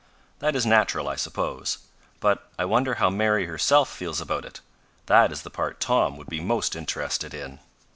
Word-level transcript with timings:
That 0.39 0.55
is 0.55 0.65
natural, 0.65 1.07
I 1.07 1.15
suppose. 1.15 1.77
But 2.21 2.49
I 2.57 2.65
wonder 2.65 2.95
how 2.95 3.11
Mary 3.11 3.45
herself 3.45 3.87
feels 3.87 4.19
about 4.19 4.45
it. 4.45 4.59
That 5.05 5.31
is 5.31 5.43
the 5.43 5.51
part 5.51 5.79
Tom 5.79 6.17
would 6.17 6.25
be 6.25 6.39
most 6.39 6.75
interested 6.75 7.35
in. 7.35 7.59